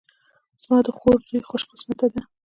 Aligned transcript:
زما 0.63 0.77
د 0.85 0.87
خور 0.97 1.17
زوی 1.27 1.39
خوش 1.49 1.63
قسمته 1.69 2.07
ده 2.13 2.21